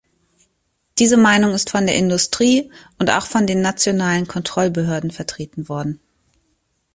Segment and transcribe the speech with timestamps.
[0.97, 5.99] Diese Meinung ist von der Industrie und auch von den nationalen Kontrollbehörden vertreten worden.